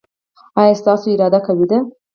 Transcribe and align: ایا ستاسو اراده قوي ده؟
ایا 0.59 0.73
ستاسو 0.81 1.05
اراده 1.13 1.39
قوي 1.47 1.65
ده؟ 1.71 1.77